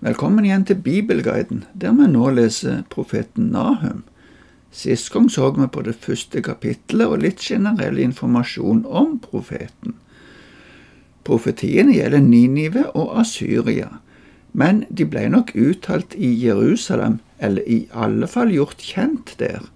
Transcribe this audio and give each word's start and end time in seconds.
Velkommen 0.00 0.46
igjen 0.46 0.62
til 0.64 0.78
Bibelguiden, 0.80 1.66
der 1.76 1.92
vi 1.92 2.06
nå 2.08 2.30
leser 2.32 2.78
profeten 2.88 3.50
Nahum. 3.52 3.98
Sist 4.72 5.10
gang 5.12 5.26
så 5.28 5.50
vi 5.52 5.66
på 5.68 5.82
det 5.84 5.92
første 6.00 6.40
kapittelet 6.40 7.04
og 7.12 7.20
litt 7.20 7.42
generell 7.44 8.00
informasjon 8.00 8.86
om 8.88 9.18
profeten. 9.20 9.98
Profetiene 11.28 11.92
gjelder 11.92 12.24
Ninive 12.24 12.86
og 12.96 13.12
Asyria, 13.20 13.90
men 14.56 14.86
de 14.88 15.04
ble 15.04 15.26
nok 15.34 15.52
uttalt 15.52 16.16
i 16.16 16.32
Jerusalem, 16.46 17.18
eller 17.36 17.68
i 17.68 17.78
alle 17.92 18.30
fall 18.36 18.56
gjort 18.56 18.80
kjent 18.80 19.34
der. 19.36 19.68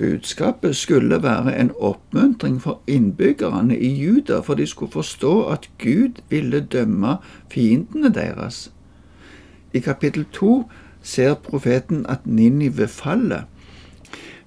Budskapet 0.00 0.74
skulle 0.74 1.22
være 1.22 1.54
en 1.54 1.70
oppmuntring 1.78 2.58
for 2.58 2.82
innbyggerne 2.90 3.78
i 3.78 3.94
Juda, 3.94 4.42
for 4.42 4.58
de 4.58 4.66
skulle 4.66 4.98
forstå 4.98 5.34
at 5.54 5.70
Gud 5.78 6.18
ville 6.34 6.66
dømme 6.66 7.20
fiendene 7.46 8.10
deres. 8.10 8.72
I 9.72 9.78
kapittel 9.78 10.24
to 10.32 10.64
ser 11.02 11.34
profeten 11.34 12.06
at 12.08 12.26
Ninive 12.26 12.88
faller. 12.88 13.42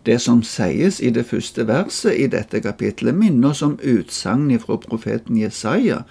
Det 0.06 0.22
som 0.22 0.44
sies 0.44 1.00
i 1.00 1.10
det 1.10 1.26
første 1.26 1.68
verset 1.68 2.20
i 2.20 2.28
dette 2.28 2.60
kapittelet, 2.60 3.16
minner 3.16 3.50
oss 3.50 3.62
om 3.62 3.80
utsagnet 3.80 4.62
fra 4.62 4.78
profeten 4.78 5.38
Jesaja 5.38 6.04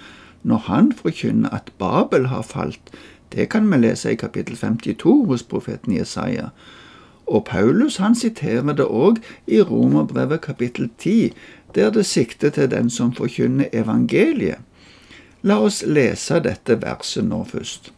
når 0.42 0.56
han 0.56 0.92
forkynner 0.92 1.52
at 1.54 1.73
Babel 1.78 2.27
har 2.27 2.42
falt. 2.42 2.90
Det 3.32 3.48
kan 3.48 3.70
vi 3.70 3.77
lese 3.77 4.12
i 4.12 4.16
kapittel 4.16 4.56
52 4.56 5.24
hos 5.26 5.42
profeten 5.42 5.96
Jesaja. 5.96 6.48
Og 7.26 7.45
Paulus 7.45 7.96
han 7.96 8.15
siterer 8.15 8.73
det 8.73 8.88
òg 8.88 9.20
i 9.46 9.60
Romerbrevet 9.62 10.40
kapittel 10.40 10.90
10, 10.98 11.32
der 11.74 11.90
det 11.90 12.06
sikter 12.06 12.51
til 12.51 12.70
den 12.70 12.90
som 12.90 13.12
forkynner 13.12 13.68
evangeliet. 13.73 14.59
La 15.42 15.59
oss 15.59 15.82
lese 15.87 16.40
dette 16.40 16.80
verset 16.82 17.24
nå 17.24 17.45
først. 17.45 17.92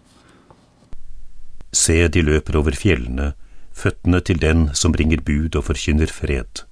Se, 1.75 1.97
de 2.09 2.23
løper 2.23 2.57
over 2.61 2.77
fjellene, 2.79 3.33
føttene 3.75 4.21
til 4.23 4.39
den 4.39 4.69
som 4.79 4.95
bringer 4.95 5.23
bud 5.27 5.57
og 5.59 5.67
forkynner 5.67 6.11
fred. 6.11 6.63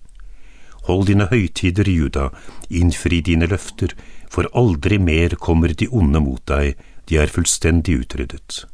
Hold 0.87 1.07
dine 1.11 1.29
høytider, 1.31 1.87
Juda, 1.91 2.29
innfri 2.71 3.21
dine 3.21 3.47
løfter, 3.51 3.95
for 4.31 4.49
aldri 4.55 4.99
mer 4.99 5.35
kommer 5.39 5.75
de 5.75 5.89
onde 5.91 6.23
mot 6.23 6.43
deg, 6.49 6.79
de 7.11 7.19
er 7.19 7.31
fullstendig 7.31 7.99
utryddet. 8.03 8.65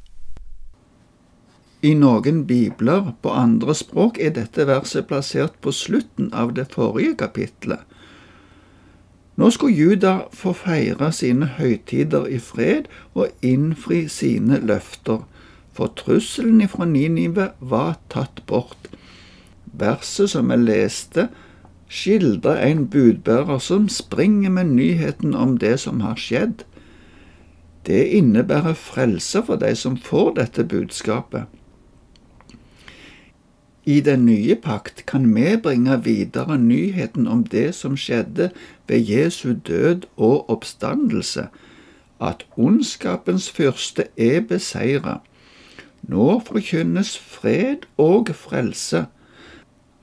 I 1.82 1.92
noen 1.94 2.42
bibler 2.46 3.12
på 3.22 3.32
andre 3.32 3.74
språk 3.76 4.18
er 4.18 4.32
dette 4.34 4.66
verset 4.66 5.06
plassert 5.08 5.60
på 5.62 5.72
slutten 5.72 6.32
av 6.34 6.56
det 6.56 6.66
forrige 6.72 7.14
kapitlet. 7.20 7.84
Nå 9.38 9.52
skulle 9.54 9.76
Juda 9.78 10.14
få 10.34 10.52
feire 10.58 11.12
sine 11.14 11.46
høytider 11.60 12.26
i 12.26 12.40
fred 12.42 12.88
og 13.14 13.30
innfri 13.46 14.08
sine 14.10 14.58
løfter 14.58 15.22
for 15.78 15.94
trusselen 15.94 16.60
ifra 16.64 16.88
Ninive 16.90 17.52
var 17.60 18.00
tatt 18.10 18.42
bort. 18.50 18.88
Verset 19.78 20.32
som 20.32 20.50
jeg 20.50 20.64
leste, 20.66 21.28
skildrer 21.88 22.58
en 22.66 22.88
budbærer 22.90 23.60
som 23.62 23.86
springer 23.88 24.50
med 24.50 24.74
nyheten 24.74 25.36
om 25.38 25.54
det 25.62 25.76
som 25.84 26.02
har 26.02 26.18
skjedd. 26.18 26.64
Det 27.86 28.02
innebærer 28.18 28.74
frelse 28.74 29.44
for 29.46 29.62
de 29.62 29.70
som 29.78 29.96
får 29.96 30.34
dette 30.40 30.66
budskapet. 30.66 31.46
I 33.88 34.02
den 34.04 34.26
nye 34.26 34.58
pakt 34.60 35.06
kan 35.08 35.30
vi 35.32 35.54
bringe 35.62 35.94
videre 36.04 36.58
nyheten 36.58 37.30
om 37.30 37.46
det 37.46 37.70
som 37.78 37.94
skjedde 37.96 38.50
ved 38.88 39.00
Jesu 39.08 39.54
død 39.54 40.04
og 40.16 40.50
oppstandelse, 40.50 41.46
at 42.20 42.44
ondskapens 42.56 43.48
fyrste 43.48 44.10
er 44.18 44.42
beseira, 44.44 45.20
nå 46.02 46.40
forkynnes 46.46 47.16
fred 47.18 47.88
og 47.98 48.30
frelse. 48.34 49.06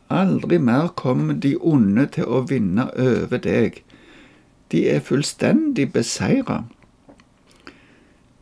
Aldri 0.09 0.57
mer 0.57 0.88
kommer 0.95 1.33
de 1.33 1.55
onde 1.57 2.05
til 2.17 2.29
å 2.29 2.43
vinne 2.49 2.89
over 3.00 3.41
deg. 3.41 3.81
De 4.72 4.85
er 4.89 5.01
fullstendig 5.06 5.91
beseira. 5.94 6.63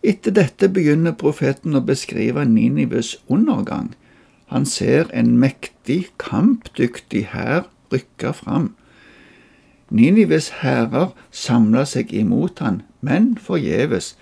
Etter 0.04 0.36
dette 0.36 0.68
begynner 0.68 1.16
profeten 1.16 1.76
å 1.80 1.84
beskrive 1.88 2.44
Ninives 2.46 3.16
undergang. 3.32 3.94
Han 4.52 4.66
ser 4.66 5.08
en 5.14 5.38
mektig, 5.40 6.10
kampdyktig 6.20 7.30
hær 7.32 7.70
rykke 7.94 8.34
fram. 8.36 8.74
Ninives 9.90 10.50
hærer 10.60 11.14
samler 11.32 11.86
seg 11.88 12.12
imot 12.14 12.60
han, 12.60 12.82
men 13.02 13.38
forgjeves. 13.38 14.16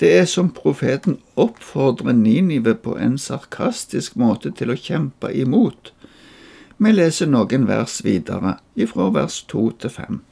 Det 0.00 0.10
er 0.18 0.24
som 0.26 0.50
profeten 0.50 1.20
oppfordrer 1.38 2.12
Ninive 2.12 2.74
på 2.74 2.96
en 2.98 3.14
sarkastisk 3.18 4.16
måte 4.18 4.50
til 4.50 4.72
å 4.72 4.78
kjempe 4.78 5.30
imot. 5.30 5.92
Vi 6.82 6.90
leser 6.90 7.30
noen 7.30 7.68
vers 7.68 8.00
videre, 8.04 8.56
ifra 8.74 9.06
vers 9.14 9.44
to 9.46 9.68
til 9.78 9.92
fem. 9.94 10.22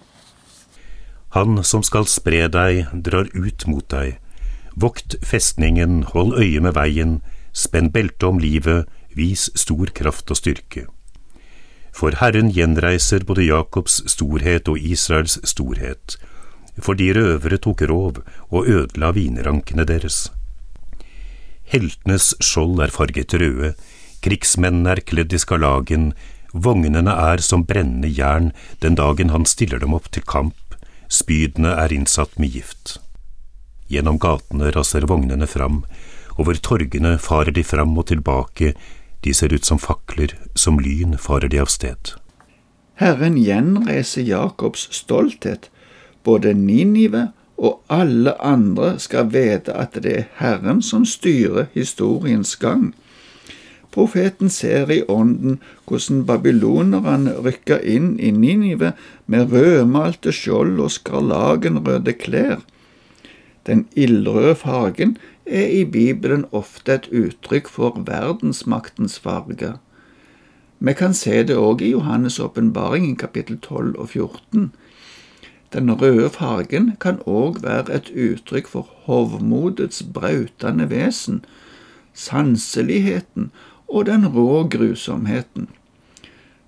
Han 1.32 1.62
som 1.64 1.84
skal 1.86 2.08
spre 2.10 2.48
deg, 2.50 2.90
drar 2.92 3.30
ut 3.32 3.66
mot 3.70 3.86
deg. 3.88 4.18
Vokt 4.74 5.14
festningen, 5.24 6.02
hold 6.10 6.34
øye 6.34 6.60
med 6.60 6.74
veien, 6.76 7.20
spenn 7.52 7.92
beltet 7.92 8.26
om 8.26 8.42
livet, 8.42 8.90
vis 9.14 9.46
stor 9.54 9.92
kraft 9.94 10.32
og 10.32 10.40
styrke. 10.42 10.88
For 11.92 12.16
Herren 12.18 12.50
gjenreiser 12.50 13.24
både 13.28 13.46
Jakobs 13.46 14.00
storhet 14.10 14.68
og 14.68 14.80
Israels 14.80 15.38
storhet 15.44 16.16
fordi 16.80 17.10
røvere 17.16 17.58
tok 17.60 17.82
rov 17.88 18.22
og 18.50 18.68
ødela 18.68 19.12
vinrankene 19.12 19.84
deres. 19.88 20.30
Heltenes 21.72 22.32
skjold 22.40 22.80
er 22.84 22.92
farget 22.92 23.34
røde, 23.40 23.74
krigsmennene 24.24 24.96
er 24.96 25.02
kledd 25.04 25.32
i 25.32 25.40
skarlagen, 25.40 26.12
vognene 26.52 27.12
er 27.12 27.42
som 27.44 27.64
brennende 27.64 28.10
jern 28.12 28.52
den 28.84 28.96
dagen 28.98 29.32
han 29.32 29.46
stiller 29.48 29.80
dem 29.80 29.94
opp 29.96 30.10
til 30.12 30.24
kamp, 30.28 30.76
spydene 31.08 31.74
er 31.80 31.92
innsatt 31.92 32.38
med 32.38 32.52
gift. 32.56 32.98
Gjennom 33.92 34.18
gatene 34.20 34.72
raser 34.72 35.04
vognene 35.08 35.48
fram, 35.48 35.82
over 36.40 36.56
torgene 36.56 37.18
farer 37.20 37.52
de 37.52 37.64
fram 37.64 37.96
og 37.98 38.08
tilbake, 38.08 38.72
de 39.22 39.34
ser 39.36 39.52
ut 39.52 39.64
som 39.64 39.78
fakler, 39.78 40.32
som 40.54 40.80
lyn 40.80 41.16
farer 41.20 41.52
de 41.52 41.60
av 41.60 41.70
sted. 41.72 42.14
Herren 43.00 43.36
gjenreiser 43.40 44.24
Jakobs 44.26 44.88
stolthet 44.94 45.68
både 46.24 46.54
Ninive 46.54 47.28
og 47.56 47.80
alle 47.90 48.34
andre 48.42 48.98
skal 48.98 49.30
vite 49.32 49.74
at 49.78 49.94
det 50.02 50.16
er 50.16 50.28
Herren 50.38 50.82
som 50.82 51.04
styrer 51.06 51.68
historiens 51.74 52.56
gang. 52.56 52.92
Profeten 53.92 54.48
ser 54.50 54.90
i 54.90 55.02
ånden 55.08 55.58
hvordan 55.86 56.24
babylonerne 56.26 57.34
rykker 57.44 57.82
inn 57.84 58.14
i 58.18 58.30
Ninive 58.32 58.94
med 59.26 59.52
rødmalte 59.52 60.32
skjold 60.32 60.80
og 60.80 60.94
skarlagenrøde 60.96 62.16
klær. 62.16 62.62
Den 63.66 63.86
ildrøde 63.94 64.54
fargen 64.54 65.16
er 65.46 65.68
i 65.68 65.84
Bibelen 65.84 66.46
ofte 66.52 66.96
et 66.96 67.08
uttrykk 67.12 67.68
for 67.68 68.00
verdensmaktens 68.06 69.18
farge. 69.20 69.74
Vi 70.78 70.92
kan 70.98 71.14
se 71.14 71.42
det 71.46 71.56
òg 71.56 71.82
i 71.82 71.92
Johannes' 71.92 72.40
åpenbaring 72.42 73.18
kapittel 73.18 73.60
12 73.60 73.98
og 73.98 74.08
14. 74.08 74.72
Den 75.72 75.90
røde 75.90 76.28
fargen 76.30 76.96
kan 77.00 77.22
òg 77.26 77.62
være 77.64 77.94
et 77.96 78.10
uttrykk 78.12 78.66
for 78.68 78.88
hovmodets 79.06 80.02
brautende 80.14 80.90
vesen, 80.90 81.44
sanseligheten 82.12 83.50
og 83.88 84.06
den 84.06 84.26
rå 84.34 84.68
grusomheten. 84.68 85.68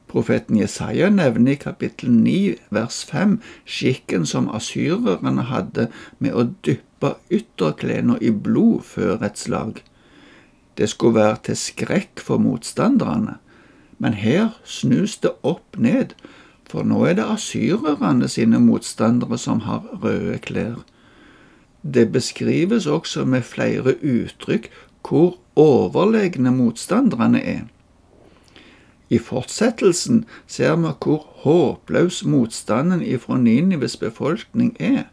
Profeten 0.08 0.56
Jesaja 0.56 1.10
nevner 1.10 1.52
i 1.52 1.60
kapittel 1.60 2.10
9 2.10 2.54
vers 2.70 3.04
5 3.10 3.40
skikken 3.66 4.24
som 4.30 4.48
asyrerne 4.54 5.48
hadde 5.50 5.88
med 6.18 6.32
å 6.32 6.46
dyppe 6.64 7.16
ytterklærne 7.34 8.16
i 8.22 8.30
blod 8.30 8.86
før 8.88 9.24
et 9.26 9.40
slag. 9.40 9.82
Det 10.78 10.88
skulle 10.88 11.18
være 11.18 11.42
til 11.50 11.58
skrekk 11.58 12.22
for 12.24 12.38
motstanderne, 12.38 13.36
men 13.98 14.16
her 14.16 14.54
snus 14.64 15.18
det 15.20 15.34
opp 15.42 15.76
ned 15.76 16.14
for 16.74 16.82
nå 16.82 17.04
er 17.06 17.14
det 17.14 17.28
asyrerne 17.30 18.26
sine 18.28 18.58
motstandere 18.58 19.38
som 19.38 19.60
har 19.62 19.84
røde 20.02 20.40
klær. 20.42 20.80
Det 21.84 22.08
beskrives 22.10 22.88
også 22.90 23.22
med 23.28 23.46
flere 23.46 23.94
uttrykk 24.02 24.66
hvor 25.06 25.36
overlegne 25.54 26.50
motstanderne 26.50 27.42
er. 27.44 27.62
I 29.12 29.20
fortsettelsen 29.22 30.24
ser 30.50 30.74
vi 30.80 30.90
hvor 31.04 31.22
håpløs 31.44 32.24
motstanden 32.24 33.04
ifra 33.06 33.38
Ninives 33.38 33.96
befolkning 33.96 34.74
er. 34.80 35.04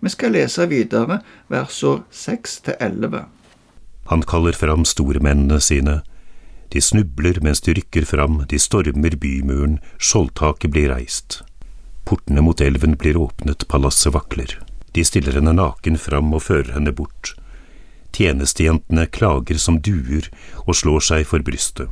Vi 0.00 0.08
skal 0.08 0.32
lese 0.32 0.68
videre 0.70 1.20
versene 1.52 2.06
6 2.10 2.60
til 2.60 2.74
11. 2.80 3.24
Han 4.06 4.22
kaller 4.22 4.56
fram 4.56 4.84
stormennene 4.88 5.60
sine 5.60 6.00
de 6.72 6.80
snubler 6.80 7.40
mens 7.42 7.60
de 7.60 7.74
rykker 7.74 8.04
fram, 8.04 8.44
de 8.48 8.58
stormer 8.58 9.16
bymuren, 9.16 9.78
skjoldtaket 9.98 10.70
blir 10.70 10.90
reist. 10.92 11.42
Portene 12.06 12.42
mot 12.42 12.60
elven 12.60 12.94
blir 12.96 13.16
åpnet, 13.16 13.68
palasset 13.68 14.14
vakler. 14.14 14.58
De 14.92 15.04
stiller 15.04 15.36
henne 15.36 15.52
naken 15.52 15.98
fram 15.98 16.32
og 16.34 16.46
fører 16.46 16.72
henne 16.76 16.92
bort. 16.94 17.34
Tjenestejentene 18.16 19.06
klager 19.12 19.58
som 19.60 19.80
duer 19.84 20.30
og 20.64 20.78
slår 20.78 21.02
seg 21.04 21.26
for 21.28 21.44
brystet. 21.44 21.90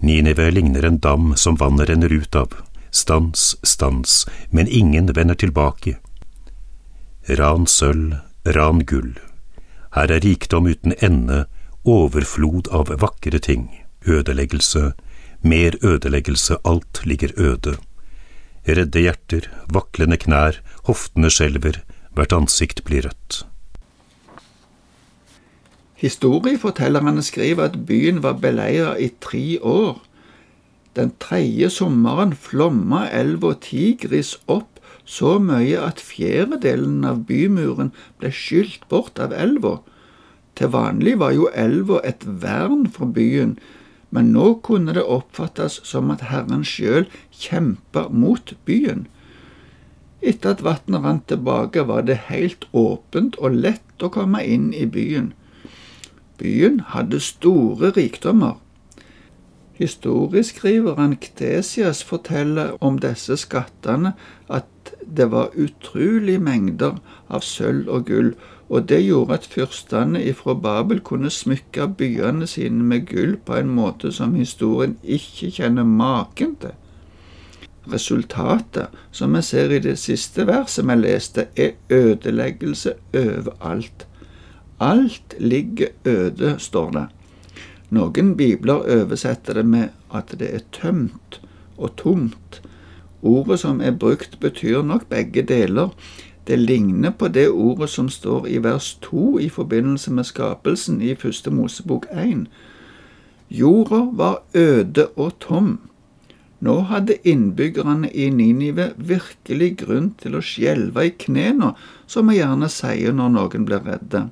Ninive 0.00 0.46
ligner 0.50 0.86
en 0.86 1.00
dam 1.02 1.32
som 1.36 1.58
vannet 1.60 1.90
renner 1.90 2.12
ut 2.12 2.36
av. 2.36 2.54
Stans, 2.90 3.56
stans, 3.62 4.26
men 4.50 4.68
ingen 4.68 5.10
vender 5.16 5.34
tilbake. 5.34 5.96
Ran 7.28 7.66
sølv, 7.66 8.16
ran 8.44 8.84
gull. 8.86 9.12
Her 9.94 10.10
er 10.10 10.22
rikdom 10.22 10.70
uten 10.70 10.94
ende, 11.00 11.44
overflod 11.84 12.70
av 12.70 12.92
vakre 13.02 13.38
ting. 13.42 13.68
Ødeleggelse, 14.06 14.92
mer 15.42 15.76
ødeleggelse, 15.82 16.56
alt 16.64 17.02
ligger 17.04 17.30
øde. 17.36 17.76
Redde 18.68 19.00
hjerter, 19.00 19.48
vaklende 19.72 20.16
knær, 20.16 20.60
hoftene 20.84 21.30
skjelver, 21.30 21.80
hvert 22.14 22.32
ansikt 22.32 22.84
blir 22.84 23.08
rødt. 23.08 23.44
Historiefortellerne 26.00 27.22
skriver 27.22 27.68
at 27.68 27.86
byen 27.86 28.22
var 28.22 28.38
beleiret 28.40 29.00
i 29.00 29.10
tre 29.20 29.58
år. 29.62 30.00
Den 30.96 31.12
tredje 31.20 31.70
sommeren 31.70 32.32
flomma 32.32 33.04
elva 33.12 33.52
Tigris 33.60 34.32
opp 34.48 34.80
så 35.04 35.36
mye 35.42 35.76
at 35.80 36.00
fjerdedelen 36.00 37.04
av 37.04 37.26
bymuren 37.28 37.92
ble 38.18 38.32
skylt 38.32 38.88
bort 38.88 39.20
av 39.20 39.34
elva. 39.36 39.76
Til 40.56 40.72
vanlig 40.72 41.18
var 41.20 41.36
jo 41.36 41.50
elva 41.52 42.00
et 42.04 42.24
vern 42.24 42.88
for 42.90 43.12
byen, 43.12 43.58
men 44.10 44.32
nå 44.34 44.54
kunne 44.66 44.94
det 44.96 45.06
oppfattes 45.06 45.80
som 45.86 46.10
at 46.14 46.26
Herren 46.30 46.64
sjøl 46.66 47.06
kjempa 47.30 48.08
mot 48.10 48.54
byen. 48.66 49.06
Etter 50.20 50.56
at 50.56 50.64
vannet 50.64 51.04
rant 51.04 51.28
tilbake, 51.30 51.86
var 51.88 52.02
det 52.04 52.26
helt 52.28 52.66
åpent 52.76 53.38
og 53.40 53.56
lett 53.64 54.02
å 54.02 54.10
komme 54.12 54.42
inn 54.44 54.72
i 54.76 54.84
byen. 54.84 55.32
Byen 56.40 56.80
hadde 56.92 57.20
store 57.24 57.92
rikdommer. 57.96 58.58
Historieskriveren 59.80 61.16
Ktesias 61.16 62.02
forteller 62.04 62.74
om 62.84 62.98
disse 63.00 63.38
skattene 63.40 64.12
at 64.52 64.92
det 65.00 65.30
var 65.32 65.54
utrolig 65.56 66.36
mengder 66.42 66.98
av 67.32 67.44
sølv 67.46 67.88
og 67.88 68.10
gull, 68.10 68.34
og 68.70 68.86
det 68.88 69.00
gjorde 69.02 69.34
at 69.34 69.48
fyrstene 69.50 70.22
ifra 70.30 70.54
Babel 70.54 71.00
kunne 71.02 71.30
smykke 71.30 71.88
byene 71.98 72.46
sine 72.46 72.84
med 72.86 73.08
gull 73.10 73.34
på 73.46 73.58
en 73.58 73.72
måte 73.74 74.12
som 74.14 74.36
historien 74.38 74.94
ikke 75.02 75.50
kjenner 75.56 75.88
maken 75.88 76.54
til. 76.62 76.76
Resultatet, 77.90 78.94
som 79.10 79.34
vi 79.34 79.42
ser 79.42 79.74
i 79.74 79.80
det 79.82 79.96
siste 79.98 80.46
verset 80.46 80.86
vi 80.86 80.96
leste, 81.00 81.48
er 81.56 81.74
ødeleggelse 81.90 82.94
overalt. 83.16 84.06
Alt 84.80 85.34
ligger 85.38 85.88
øde, 86.04 86.54
står 86.58 86.90
det. 86.90 87.06
Noen 87.90 88.36
bibler 88.36 88.86
oversetter 89.00 89.58
det 89.58 89.66
med 89.66 89.88
at 90.14 90.30
det 90.38 90.54
er 90.54 90.66
tømt 90.72 91.40
og 91.76 91.96
tomt. 91.98 92.60
Ordet 93.22 93.58
som 93.60 93.80
er 93.80 93.96
brukt, 93.98 94.38
betyr 94.40 94.82
nok 94.82 95.08
begge 95.10 95.42
deler. 95.42 95.90
Det 96.50 96.56
ligner 96.58 97.10
på 97.10 97.28
det 97.30 97.44
ordet 97.48 97.86
som 97.92 98.08
står 98.10 98.48
i 98.50 98.56
vers 98.58 98.96
2 99.04 99.38
i 99.38 99.44
forbindelse 99.48 100.10
med 100.10 100.26
skapelsen 100.26 100.96
i 100.98 101.12
første 101.14 101.50
Mosebok 101.54 102.08
1. 102.10 102.48
Jorda 103.54 104.00
var 104.18 104.40
øde 104.54 105.04
og 105.14 105.36
tom. 105.38 105.68
Nå 106.58 106.74
hadde 106.88 107.20
innbyggerne 107.22 108.10
i 108.10 108.26
Ninive 108.34 108.88
virkelig 108.96 109.68
grunn 109.84 110.08
til 110.18 110.34
å 110.34 110.42
skjelve 110.42 111.04
i 111.06 111.12
knærne, 111.22 111.68
som 112.10 112.26
vi 112.26 112.40
gjerne 112.40 112.70
sier 112.74 113.14
når 113.14 113.30
noen 113.36 113.68
blir 113.68 113.86
redde. 113.86 114.24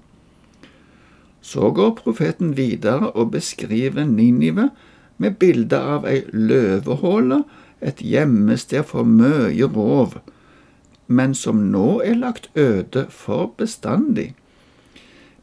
Så 1.41 1.71
går 1.71 1.93
profeten 2.01 2.57
videre 2.59 3.13
og 3.13 3.31
beskriver 3.37 4.11
Ninive 4.11 4.73
med 5.23 5.39
bilde 5.39 5.79
av 5.79 6.11
ei 6.11 6.25
løvehåle, 6.35 7.45
et 7.79 8.03
gjemmested 8.03 8.91
for 8.91 9.07
mye 9.07 9.71
rov, 9.71 10.19
men 11.09 11.35
som 11.35 11.65
nå 11.73 12.01
er 12.05 12.21
lagt 12.21 12.51
øde 12.55 13.07
for 13.11 13.55
bestandig. 13.59 14.35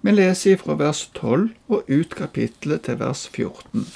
Vi 0.02 0.14
leser 0.14 0.62
fra 0.62 0.78
vers 0.78 1.10
12 1.18 1.50
og 1.68 1.90
ut 1.90 2.16
kapittelet 2.16 2.86
til 2.86 3.00
vers 3.02 3.26
14. 3.34 3.88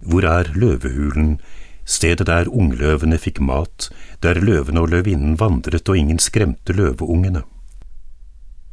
Hvor 0.00 0.24
er 0.24 0.50
løvehulen, 0.54 1.38
stedet 1.84 2.26
der 2.26 2.48
ungløvene 2.48 3.18
fikk 3.20 3.40
mat, 3.40 3.90
der 4.22 4.40
løvene 4.40 4.80
og 4.80 4.88
løvinnen 4.96 5.36
vandret 5.40 5.88
og 5.88 5.98
ingen 5.98 6.18
skremte 6.18 6.72
løveungene? 6.72 7.44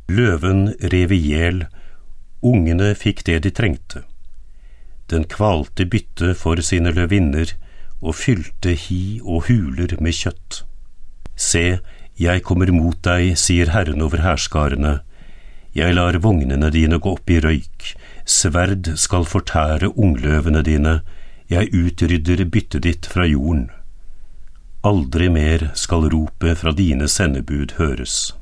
Løven 0.08 0.74
rev 0.92 1.12
i 1.12 1.20
hjel, 1.28 1.66
Ungene 2.44 2.90
fikk 3.00 3.22
det 3.24 3.38
de 3.46 3.52
trengte. 3.56 4.02
Den 5.08 5.24
kvalte 5.32 5.86
byttet 5.88 6.36
for 6.36 6.60
sine 6.60 6.92
løvinner 6.92 7.54
og 8.02 8.18
fylte 8.20 8.74
hi 8.76 9.22
og 9.24 9.46
huler 9.48 9.96
med 10.04 10.18
kjøtt. 10.18 10.64
Se, 11.54 11.80
jeg 12.18 12.42
kommer 12.48 12.72
mot 12.74 12.98
deg, 13.06 13.36
sier 13.38 13.70
Herren 13.74 14.02
over 14.02 14.24
hærskarene. 14.26 15.02
Jeg 15.78 15.94
lar 15.98 16.18
vognene 16.22 16.70
dine 16.74 17.00
gå 17.02 17.14
opp 17.18 17.30
i 17.34 17.40
røyk, 17.42 17.94
sverd 18.26 18.94
skal 19.02 19.26
fortære 19.30 19.92
ungløvene 19.94 20.62
dine, 20.66 21.00
jeg 21.50 21.70
utrydder 21.74 22.46
byttet 22.50 22.86
ditt 22.86 23.10
fra 23.10 23.26
jorden. 23.30 23.68
Aldri 24.84 25.30
mer 25.34 25.70
skal 25.80 26.10
ropet 26.14 26.60
fra 26.62 26.74
dine 26.78 27.10
sendebud 27.10 27.78
høres. 27.78 28.34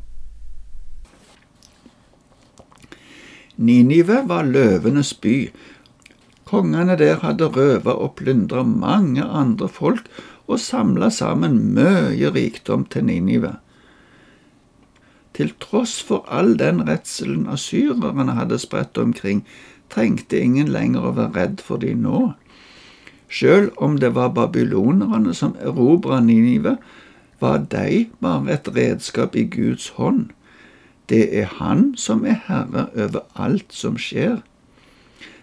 Ninive 3.61 4.23
var 4.27 4.47
løvenes 4.47 5.13
by. 5.21 5.35
Kongene 6.49 6.95
der 6.99 7.19
hadde 7.21 7.51
røva 7.55 7.93
og 7.93 8.15
plyndra 8.19 8.63
mange 8.67 9.23
andre 9.23 9.69
folk 9.69 10.07
og 10.51 10.59
samla 10.59 11.09
sammen 11.13 11.57
mye 11.75 12.31
rikdom 12.35 12.85
til 12.91 13.07
Ninive. 13.07 13.55
Til 15.33 15.53
tross 15.63 16.01
for 16.03 16.27
all 16.27 16.57
den 16.59 16.83
redselen 16.87 17.47
asyrerne 17.49 18.35
hadde 18.35 18.59
spredt 18.59 18.97
omkring, 18.97 19.45
trengte 19.89 20.39
ingen 20.39 20.67
lenger 20.71 21.07
å 21.07 21.15
være 21.15 21.35
redd 21.37 21.63
for 21.63 21.79
de 21.79 21.93
nå. 21.95 22.33
Sjøl 23.31 23.69
om 23.79 23.95
det 23.99 24.11
var 24.15 24.33
babylonerne 24.35 25.33
som 25.33 25.55
erobra 25.63 26.19
Ninive, 26.19 26.75
var 27.39 27.63
de 27.71 28.05
bare 28.21 28.53
et 28.53 28.67
redskap 28.75 29.35
i 29.35 29.47
Guds 29.47 29.87
hånd. 29.95 30.29
Det 31.09 31.23
er 31.39 31.47
Han 31.57 31.93
som 31.97 32.25
er 32.25 32.43
herre 32.47 32.89
over 32.95 33.23
alt 33.35 33.73
som 33.73 33.97
skjer. 33.97 34.43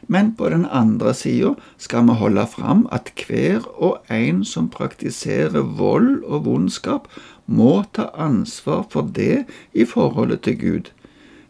Men 0.08 0.32
på 0.34 0.48
den 0.48 0.64
andre 0.64 1.12
sida 1.14 1.54
skal 1.76 2.06
vi 2.08 2.16
holde 2.16 2.46
fram 2.48 2.86
at 2.92 3.12
hver 3.28 3.66
og 3.76 4.08
en 4.12 4.40
som 4.44 4.70
praktiserer 4.72 5.60
vold 5.78 6.24
og 6.24 6.46
vondskap, 6.46 7.08
må 7.46 7.84
ta 7.92 8.08
ansvar 8.16 8.86
for 8.92 9.08
det 9.16 9.44
i 9.72 9.84
forholdet 9.84 10.42
til 10.44 10.56
Gud. 10.60 10.88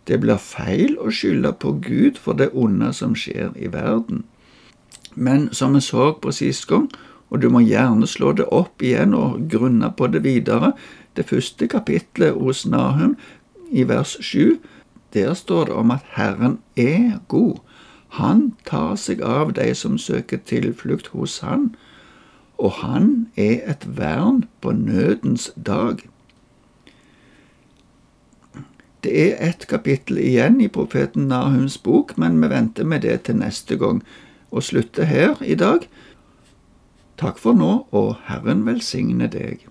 Det 0.07 0.21
blir 0.23 0.41
feil 0.43 0.97
å 0.99 1.11
skylde 1.15 1.53
på 1.62 1.75
Gud 1.85 2.19
for 2.23 2.38
det 2.38 2.50
onde 2.55 2.91
som 2.97 3.15
skjer 3.19 3.55
i 3.59 3.71
verden. 3.71 4.25
Men 5.15 5.49
som 5.53 5.75
vi 5.75 5.83
så 5.85 6.12
på 6.23 6.33
sist 6.35 6.67
gang, 6.71 6.88
og 7.31 7.43
du 7.43 7.50
må 7.53 7.61
gjerne 7.61 8.07
slå 8.09 8.33
det 8.38 8.47
opp 8.55 8.83
igjen 8.83 9.15
og 9.15 9.50
grunne 9.53 9.91
på 9.93 10.09
det 10.11 10.23
videre, 10.25 10.73
det 11.15 11.27
første 11.29 11.69
kapitlet 11.69 12.38
hos 12.38 12.65
Nahum 12.67 13.17
i 13.71 13.85
vers 13.85 14.17
7, 14.23 14.59
der 15.15 15.35
står 15.35 15.69
det 15.69 15.77
om 15.77 15.91
at 15.91 16.07
Herren 16.15 16.59
er 16.77 17.19
god. 17.29 17.59
Han 18.09 18.53
tar 18.65 18.97
seg 18.97 19.21
av 19.23 19.53
de 19.53 19.75
som 19.75 19.99
søker 19.99 20.41
tilflukt 20.49 21.12
hos 21.12 21.38
Han, 21.45 21.75
og 22.59 22.81
Han 22.83 23.29
er 23.37 23.61
et 23.71 23.85
vern 23.99 24.45
på 24.61 24.73
nødens 24.73 25.50
dag. 25.57 26.00
Det 29.05 29.12
er 29.15 29.49
ett 29.49 29.67
kapittel 29.71 30.19
igjen 30.19 30.61
i 30.61 30.69
profeten 30.69 31.29
Nahums 31.29 31.79
bok, 31.79 32.17
men 32.19 32.41
vi 32.43 32.49
venter 32.50 32.85
med 32.85 33.05
det 33.07 33.21
til 33.29 33.38
neste 33.38 33.79
gang, 33.79 34.03
og 34.50 34.62
slutter 34.62 35.05
her 35.05 35.37
i 35.45 35.55
dag. 35.55 35.87
Takk 37.19 37.38
for 37.38 37.55
nå, 37.55 37.87
og 37.93 38.17
Herren 38.27 38.67
velsigne 38.67 39.29
deg. 39.31 39.69